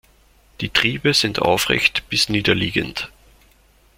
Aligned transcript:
Die 0.61 0.69
Triebe 0.71 1.13
sind 1.13 1.43
aufrecht 1.43 2.09
bis 2.09 2.27
niederliegend. 2.27 3.11